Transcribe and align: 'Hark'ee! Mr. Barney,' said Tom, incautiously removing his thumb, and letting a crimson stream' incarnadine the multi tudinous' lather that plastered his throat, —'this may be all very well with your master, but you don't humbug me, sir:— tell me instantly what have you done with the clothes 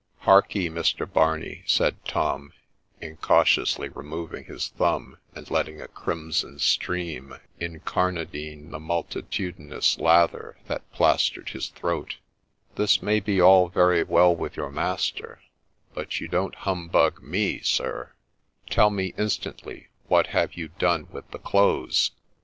'Hark'ee! 0.25 0.67
Mr. 0.67 1.05
Barney,' 1.05 1.61
said 1.67 2.03
Tom, 2.05 2.53
incautiously 3.01 3.87
removing 3.89 4.45
his 4.45 4.69
thumb, 4.69 5.19
and 5.35 5.47
letting 5.51 5.79
a 5.79 5.87
crimson 5.87 6.57
stream' 6.57 7.35
incarnadine 7.61 8.71
the 8.71 8.79
multi 8.79 9.21
tudinous' 9.21 9.99
lather 10.09 10.57
that 10.65 10.91
plastered 10.91 11.49
his 11.49 11.69
throat, 11.69 12.17
—'this 12.77 13.03
may 13.03 13.19
be 13.19 13.39
all 13.39 13.67
very 13.69 14.01
well 14.01 14.35
with 14.35 14.57
your 14.57 14.71
master, 14.71 15.39
but 15.93 16.19
you 16.19 16.27
don't 16.27 16.55
humbug 16.65 17.21
me, 17.21 17.59
sir:— 17.59 18.13
tell 18.71 18.89
me 18.89 19.13
instantly 19.19 19.89
what 20.07 20.25
have 20.25 20.55
you 20.55 20.69
done 20.79 21.07
with 21.11 21.29
the 21.29 21.37
clothes 21.37 22.09